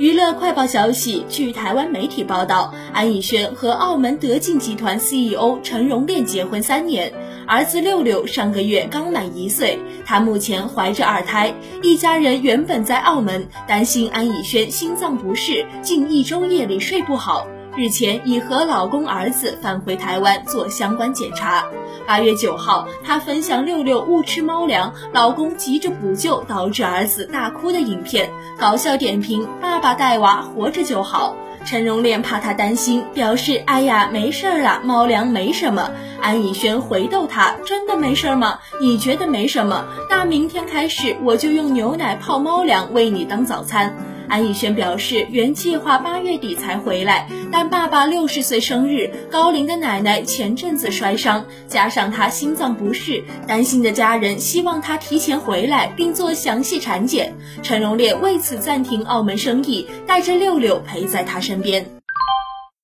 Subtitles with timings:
[0.00, 7.12] 娱乐快报消息，据台湾媒体报道，安以轩和澳门德进集团 CEO 陈荣炼结婚三年，
[7.46, 11.52] 儿子六六上个月刚满一岁，他目前怀着二胎。
[11.82, 17.46] 一家人原本在澳门，担心安以轩心脏不适，近一周夜里睡不好。
[17.80, 21.64] 日前已和老公、儿子返回台湾做相关检查。
[22.06, 31.34] 八月九号，她分享六六误吃猫粮，老公急着补救导致儿子大哭的影片，搞笑点评：爸爸带娃活着就好。
[31.64, 35.90] 陈荣炼怕她担心，表示：哎呀，没事儿啦，猫粮没什么。
[36.20, 38.58] 安以轩回逗他：真的没事儿吗？
[38.78, 39.86] 你觉得没什么？
[40.10, 43.96] 那明天开始我就用牛奶泡猫粮喂你当早餐。
[44.30, 57.34] 安以轩表示，原计划八月底才回来，但爸爸六十岁生日，高龄的奶奶前阵子摔伤，加上他心脏不适，担心的家人希望他提前回来并做详细产检。
[57.60, 61.84] 陈荣烈为此暂停澳门生意，带着六六陪在他身边。